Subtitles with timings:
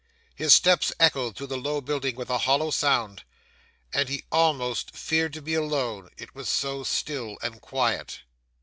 [0.33, 3.21] His steps echoed through the low building with a hollow sound,
[3.93, 8.21] and he almost feared to be alone, it was so still and quiet.